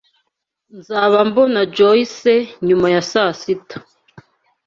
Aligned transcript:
Nzaba 0.77 1.17
mbona 1.29 1.59
Joyce 1.75 2.33
nyuma 2.67 2.87
ya 2.95 3.01
saa 3.11 3.31
sita. 3.41 3.77